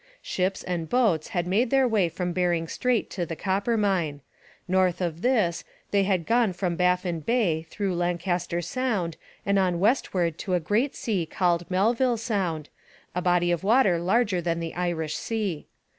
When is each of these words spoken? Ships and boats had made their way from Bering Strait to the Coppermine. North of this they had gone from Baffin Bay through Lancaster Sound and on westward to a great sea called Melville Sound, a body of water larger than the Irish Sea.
Ships 0.23 0.63
and 0.63 0.89
boats 0.89 1.27
had 1.27 1.45
made 1.45 1.69
their 1.69 1.87
way 1.87 2.09
from 2.09 2.33
Bering 2.33 2.67
Strait 2.67 3.07
to 3.11 3.23
the 3.23 3.35
Coppermine. 3.35 4.21
North 4.67 4.99
of 4.99 5.21
this 5.21 5.63
they 5.91 6.05
had 6.05 6.25
gone 6.25 6.53
from 6.53 6.75
Baffin 6.75 7.19
Bay 7.19 7.67
through 7.69 7.93
Lancaster 7.93 8.63
Sound 8.63 9.15
and 9.45 9.59
on 9.59 9.79
westward 9.79 10.39
to 10.39 10.55
a 10.55 10.59
great 10.59 10.95
sea 10.95 11.27
called 11.27 11.69
Melville 11.69 12.17
Sound, 12.17 12.67
a 13.13 13.21
body 13.21 13.51
of 13.51 13.63
water 13.63 13.99
larger 13.99 14.41
than 14.41 14.59
the 14.59 14.73
Irish 14.73 15.15
Sea. 15.17 15.67